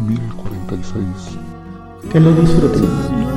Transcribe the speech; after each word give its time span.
1046. 0.00 1.38
Que 2.10 2.20
lo 2.20 2.32
disfruten. 2.32 3.30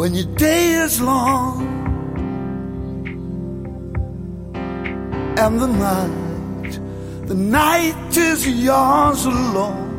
When 0.00 0.14
your 0.14 0.34
day 0.36 0.72
is 0.84 0.98
long 0.98 1.60
and 5.36 5.60
the 5.60 5.66
night, 5.66 7.26
the 7.26 7.34
night 7.34 8.16
is 8.16 8.48
yours 8.48 9.26
alone. 9.26 9.90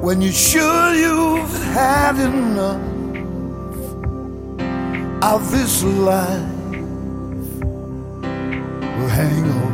When 0.00 0.22
you're 0.22 0.32
sure 0.32 0.94
you've 0.94 1.56
had 1.74 2.16
enough 2.30 2.80
of 5.34 5.50
this 5.50 5.82
life, 5.84 6.52
well, 8.96 9.08
hang 9.08 9.44
on. 9.50 9.65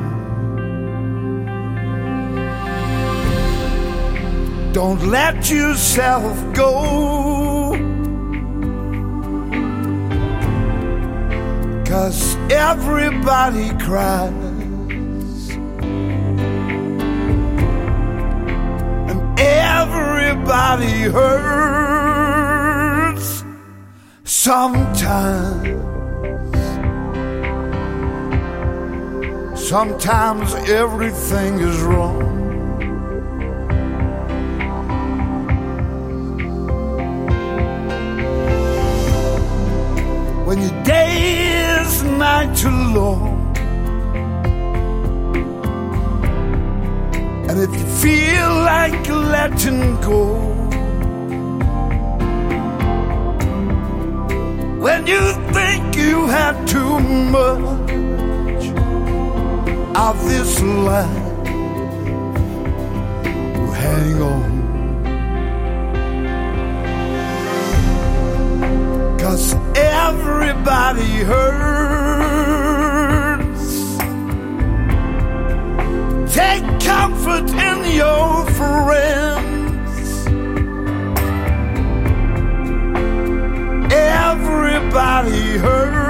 Don't 4.73 5.07
let 5.09 5.51
yourself 5.51 6.55
go. 6.55 7.77
Cause 11.85 12.37
everybody 12.51 13.69
cries. 13.79 14.33
And 19.11 19.39
everybody 19.39 21.03
hurts 21.03 22.25
sometimes. 24.25 25.69
Sometimes 29.55 30.55
everything 30.55 31.61
is 31.61 31.79
wrong. 31.83 32.42
When 40.45 40.61
your 40.61 40.83
day 40.83 41.81
is 41.81 42.03
night 42.03 42.57
too 42.57 42.69
long. 42.69 43.57
And 47.49 47.61
if 47.61 47.71
you 47.79 47.87
feel 48.05 48.49
like 48.73 49.09
letting 49.09 50.01
go, 50.01 50.25
when 54.81 55.07
you 55.07 55.33
think 55.53 55.97
you 55.97 56.27
had 56.27 56.67
too 56.67 56.99
much 57.39 57.63
of 59.97 60.25
this 60.29 60.61
life, 60.61 61.47
hang 63.83 64.23
on. 64.23 64.53
Cause 69.19 69.62
everybody 69.77 71.25
hurts. 71.25 71.53
Take 76.35 76.65
comfort 76.81 77.51
in 77.51 77.97
your 77.97 78.47
friends. 78.51 80.27
Everybody 83.93 85.59
hurts. 85.59 86.02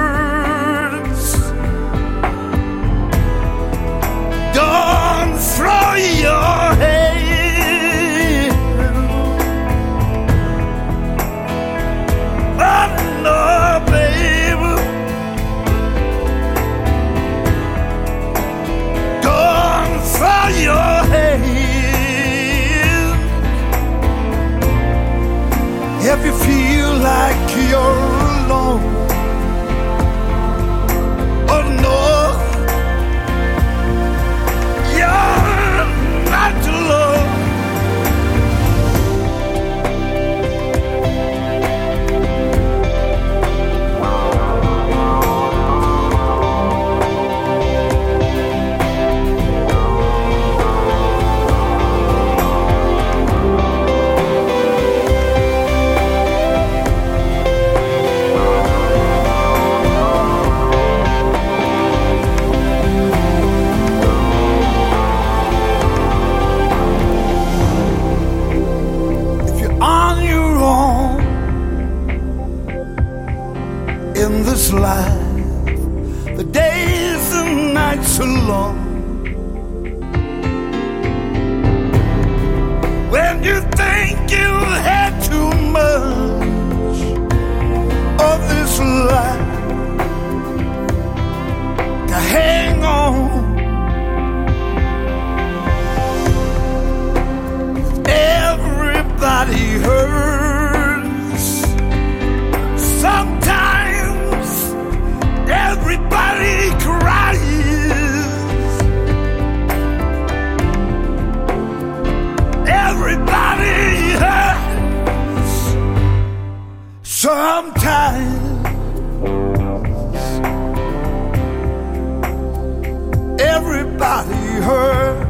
Everybody 123.43 124.45
hurts. 124.67 125.29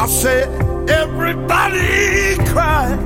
I 0.00 0.06
said, 0.06 0.48
everybody 0.88 2.36
cries. 2.52 3.00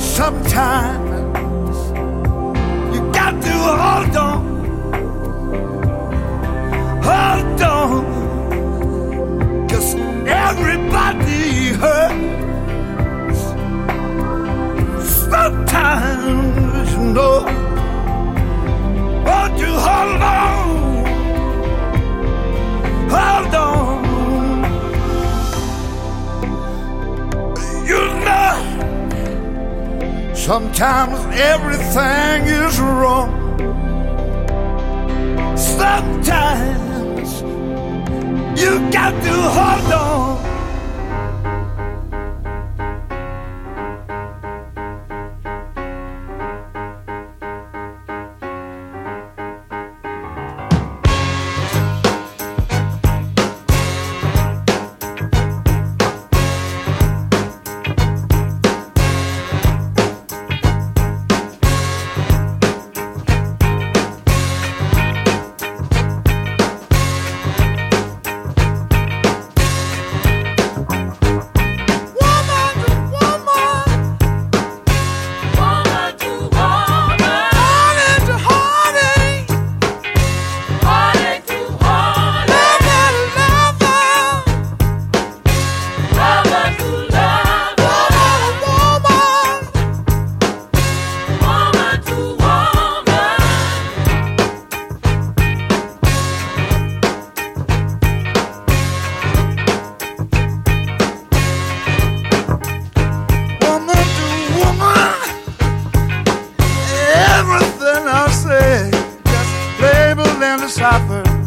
Sometimes 0.00 1.10
you 2.94 3.00
got 3.12 3.34
to 3.42 3.54
hold 3.82 4.16
on, 4.28 4.40
hold 7.02 7.62
on, 7.62 8.04
cause 9.68 9.94
everybody 10.26 11.72
hurts. 11.82 12.11
Hold 20.02 20.22
on. 20.22 21.04
Hold 23.14 23.54
on. 23.54 24.02
You 27.86 28.02
know, 28.26 28.56
sometimes 30.34 31.18
everything 31.36 32.46
is 32.46 32.80
wrong. 32.80 33.30
Sometimes 35.56 37.30
you 38.60 38.72
got 38.90 39.12
to 39.22 39.34
hold 39.56 39.92
on. 39.92 40.31
Trying 110.78 111.41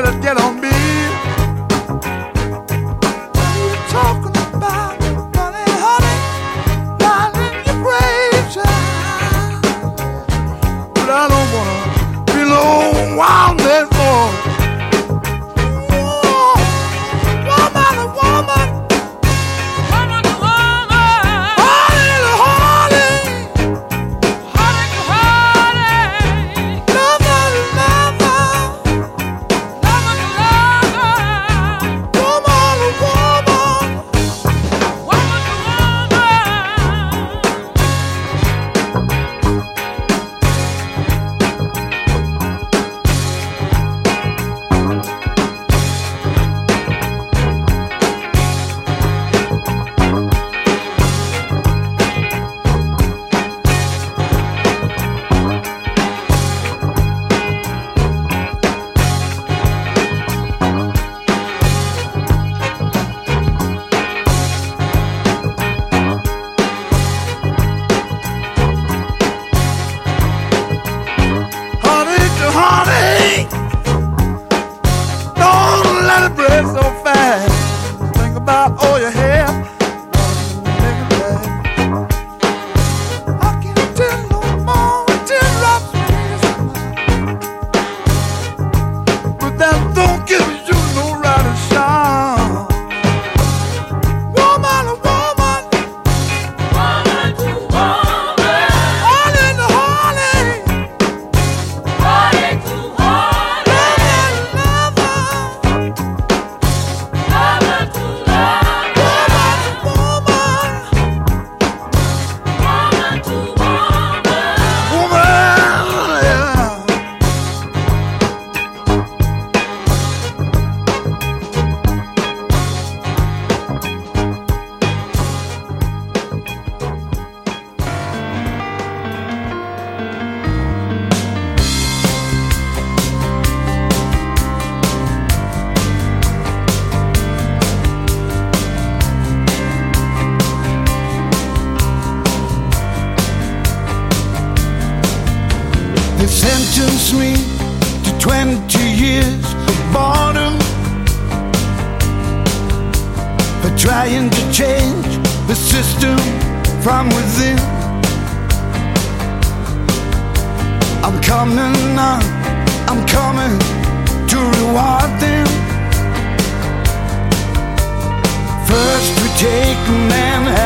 to 0.00 0.12
change 0.12 0.22
get 0.22 0.38
on 0.38 0.58
from 0.58 0.71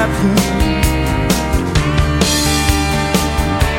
Manhattan, 0.06 0.38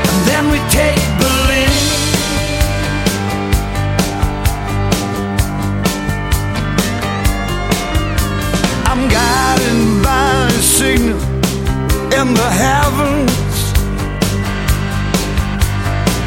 and 0.10 0.20
then 0.28 0.44
we 0.52 0.60
take 0.70 1.00
Berlin. 1.22 1.72
I'm 8.90 9.08
guided 9.08 10.04
by 10.04 10.48
a 10.48 10.62
signal 10.62 11.22
in 12.20 12.34
the 12.34 12.50
heavens. 12.64 13.58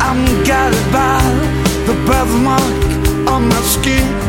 I'm 0.01 0.25
guided 0.45 0.93
by 0.93 1.21
the 1.87 1.95
birthmark 2.07 3.29
on 3.29 3.49
my 3.49 3.61
skin. 3.63 4.20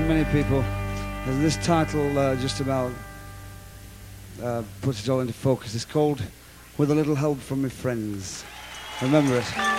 To 0.00 0.08
many 0.08 0.24
people, 0.26 0.64
is 1.28 1.40
this 1.40 1.56
title 1.66 2.18
uh, 2.18 2.36
just 2.36 2.60
about 2.60 2.92
uh, 4.42 4.62
puts 4.80 5.02
it 5.02 5.08
all 5.10 5.20
into 5.20 5.32
focus. 5.32 5.74
It's 5.74 5.84
called 5.84 6.22
With 6.76 6.90
a 6.90 6.94
Little 6.94 7.14
Help 7.14 7.38
from 7.38 7.62
My 7.62 7.68
Friends. 7.68 8.44
Remember 9.02 9.38
it. 9.38 9.77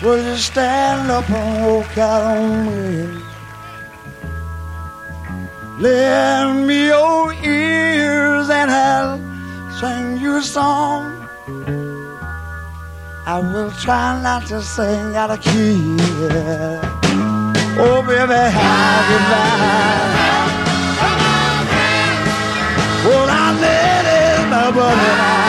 Would 0.00 0.24
you 0.24 0.36
stand 0.36 1.10
up 1.10 1.28
and 1.28 1.66
walk 1.66 1.98
out 1.98 2.22
on 2.22 2.66
me? 2.66 3.20
Lend 5.80 6.68
me 6.68 6.86
your 6.86 7.32
ears 7.32 8.48
and 8.48 8.70
I'll 8.70 9.18
sing 9.80 10.20
you 10.20 10.36
a 10.36 10.42
song. 10.42 11.28
I 13.26 13.40
will 13.40 13.72
try 13.72 14.22
not 14.22 14.46
to 14.46 14.62
sing 14.62 15.16
out 15.16 15.32
of 15.32 15.40
key. 15.40 15.96
Oh, 17.80 18.00
baby, 18.06 18.40
how 18.54 19.08
goodbye. 19.10 20.18
Well, 23.04 23.28
I 23.28 23.46
let 23.60 24.04
it 24.06 25.47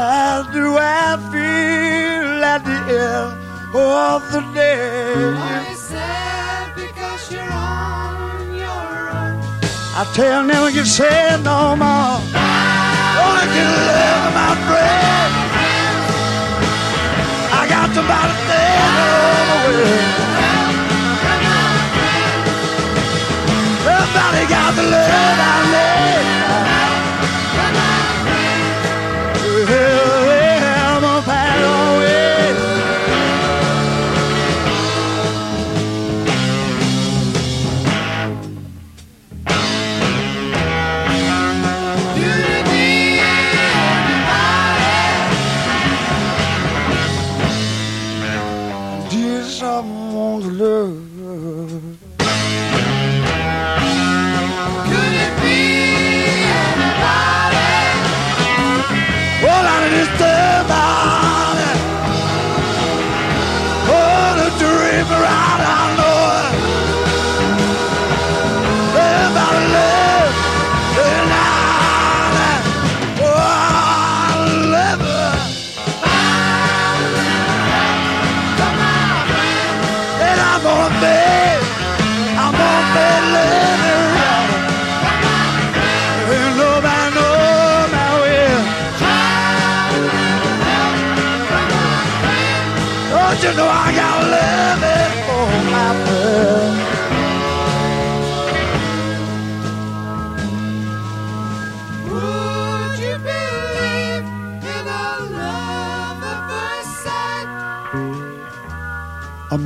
How 0.00 0.40
do 0.50 0.78
I 0.78 1.20
feel 1.30 2.42
at 2.42 2.64
the 2.64 2.72
end 2.72 3.36
of 3.76 4.22
the 4.32 4.40
day? 4.54 5.12
You 5.12 5.76
sad 5.76 6.74
because 6.74 7.30
you're 7.30 7.52
on 7.52 8.54
your 8.54 9.10
own? 9.12 9.36
I 10.00 10.10
tell 10.14 10.42
never 10.42 10.72
get 10.72 10.86
sad 10.86 11.44
no 11.44 11.76
more. 11.76 12.16
Only 13.20 13.46
can 13.52 13.68
live 13.88 14.24
my 14.40 14.52
friend. 14.68 15.32
I 17.52 17.68
got 17.68 17.88
to 17.88 17.94
somebody 17.96 18.36
dead 18.48 18.96
all 19.04 19.44
the 19.50 19.58
way. 19.68 20.00
Somebody 23.84 24.42
got 24.48 24.70
the 24.76 24.84
love 24.94 25.40
I 25.44 25.60
need. 25.74 26.29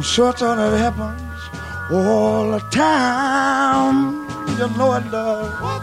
I'm 0.07 0.59
it 0.59 0.79
happens 0.79 1.41
all 1.91 2.51
the 2.51 2.61
time. 2.71 4.29
You 4.59 4.69
know 4.77 4.93
it 4.93 5.11
does. 5.11 5.61
What 5.63 5.83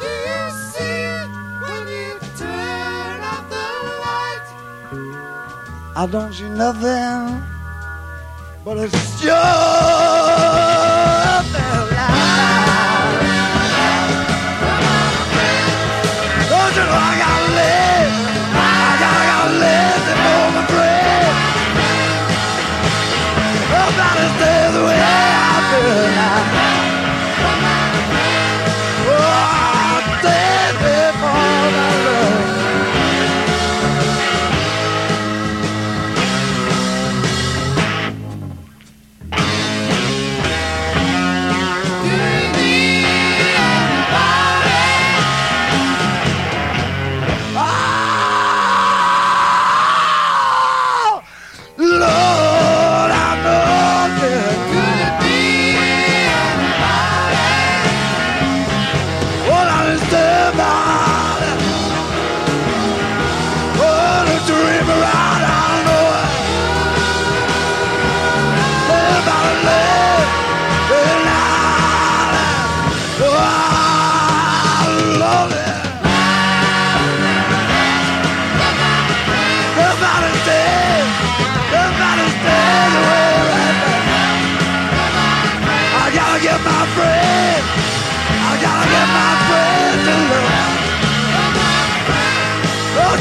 do 0.00 0.06
you 0.06 0.44
see 0.72 1.04
when 1.60 1.86
you 1.86 2.18
turn 2.38 3.20
off 3.20 3.44
the 3.52 3.66
light? 4.04 4.46
I 5.94 6.08
don't 6.10 6.32
see 6.32 6.48
nothing, 6.48 7.42
but 8.64 8.78
it's 8.78 9.20
just 9.20 9.91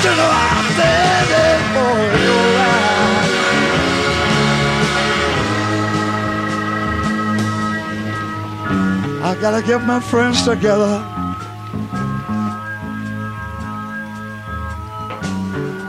you 0.03 0.09
know 0.09 0.29
I'm 0.33 0.67
for 1.73 1.97
your? 2.25 2.41
I 9.23 9.37
gotta 9.39 9.61
get 9.61 9.83
my 9.83 9.99
friends 9.99 10.41
together. 10.43 11.05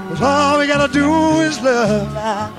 Cause 0.09 0.21
all 0.21 0.59
we 0.59 0.67
gotta 0.67 0.93
do 0.93 1.41
is 1.41 1.59
love 1.63 2.13
now. 2.13 2.52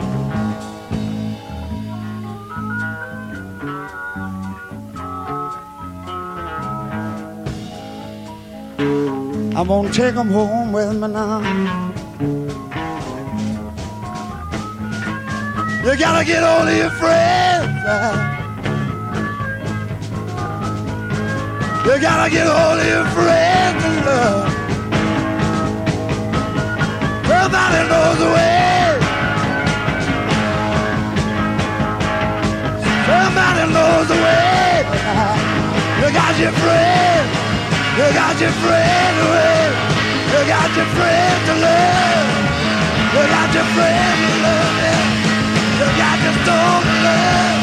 I'm 9.64 9.70
gonna 9.70 9.94
take 9.94 10.14
'em 10.18 10.30
home 10.30 10.74
with 10.74 10.92
me 10.92 11.08
now. 11.08 11.40
You 15.86 15.96
gotta 15.96 16.26
get 16.26 16.44
all 16.44 16.68
of 16.68 16.78
your 16.84 16.90
friends. 17.02 17.84
You 21.86 21.96
gotta 22.02 22.30
get 22.30 22.48
all 22.48 22.78
of 22.78 22.88
your 22.94 23.06
friends 23.16 23.86
in 23.90 23.96
love. 24.06 24.54
Nobody 27.30 27.82
knows 27.92 28.18
the 28.24 28.30
way. 28.36 29.00
Somebody 33.08 33.64
knows 33.76 34.08
the 34.12 34.20
way. 34.26 34.86
You 36.02 36.08
got 36.20 36.38
your 36.38 36.52
friend. 36.52 37.43
You 37.96 38.06
got 38.14 38.42
your 38.42 38.50
friend 38.50 39.16
away. 39.22 39.70
You 40.34 40.42
got 40.50 40.70
your 40.76 40.90
friend 40.98 41.46
to 41.46 41.54
love. 41.62 42.28
You 43.14 43.24
got 43.30 43.54
your 43.54 43.68
friend 43.76 44.18
to 44.26 44.34
love. 44.46 45.22
You 45.78 45.88
got 46.02 46.18
your 46.26 46.34
soul 46.46 46.82
to 46.82 46.96
love. 47.06 47.63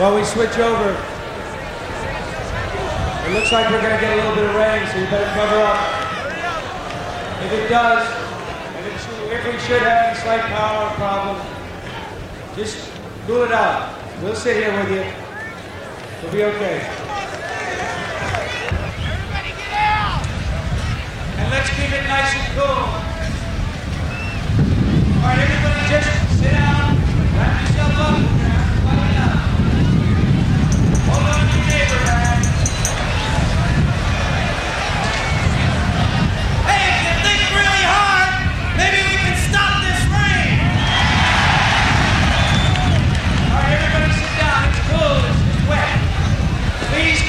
While 0.00 0.16
we 0.16 0.24
switch 0.24 0.56
over. 0.56 0.96
It 3.26 3.34
looks 3.34 3.52
like 3.52 3.68
we're 3.68 3.82
going 3.82 3.94
to 3.94 4.00
get 4.00 4.14
a 4.14 4.16
little 4.16 4.34
bit 4.34 4.48
of 4.48 4.54
rain, 4.56 4.88
so 4.88 4.96
you 4.96 5.04
better 5.12 5.28
cover 5.36 5.60
up. 5.60 5.76
If 7.44 7.52
it 7.52 7.68
does, 7.68 8.08
and 8.08 8.86
it 8.86 8.94
if 8.96 9.44
we 9.44 9.58
should 9.60 9.82
have 9.82 10.16
a 10.16 10.20
slight 10.22 10.40
power 10.40 10.88
problem, 10.96 11.36
just 12.56 12.90
cool 13.26 13.42
it 13.42 13.52
out. 13.52 13.92
We'll 14.22 14.34
sit 14.34 14.56
here 14.56 14.72
with 14.72 14.88
you. 14.90 15.04
We'll 16.22 16.32
be 16.32 16.44
okay. 16.44 16.80
Everybody 19.04 19.52
get 19.52 19.72
out! 19.84 20.24
And 21.36 21.50
let's 21.52 21.68
keep 21.76 21.92
it 21.92 22.08
nice 22.08 22.32
and 22.40 22.48
cool. 22.56 22.88
All 25.20 25.28
right, 25.28 25.44
everybody 25.44 25.88
just 25.92 26.08
sit 26.40 26.52
down, 26.52 26.96
wrap 27.36 27.68
yourself 27.68 28.00
up. 28.00 28.39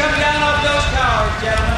Come 0.01 0.19
down 0.19 0.41
off 0.41 0.63
those 0.63 0.85
towers, 0.97 1.43
gentlemen. 1.43 1.70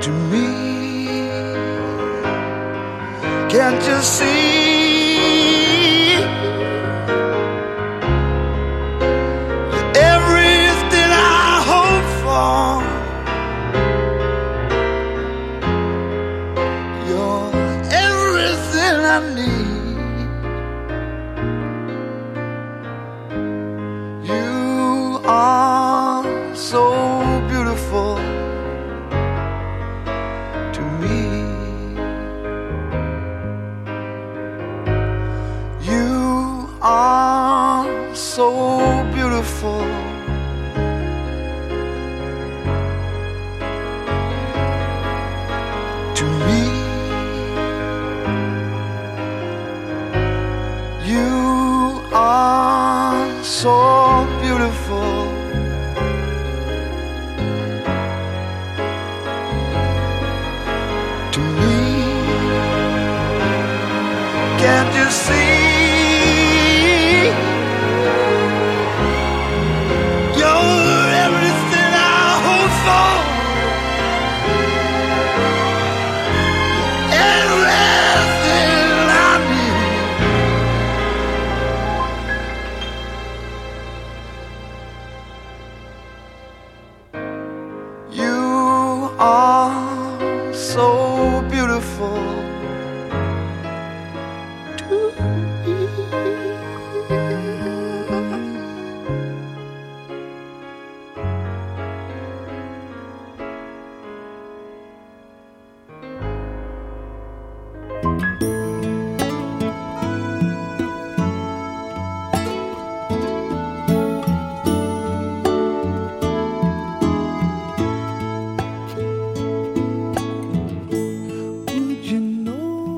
to 0.00 0.10
me. 0.10 0.46
Can't 3.50 3.82
you 3.86 4.00
see? 4.02 4.67